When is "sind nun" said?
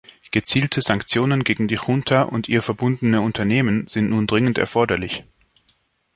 3.85-4.25